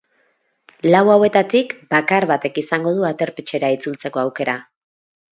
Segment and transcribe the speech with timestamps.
[0.93, 4.57] Lau hauetatik bakar batek izango du aterpetxera itzultzeko aukera.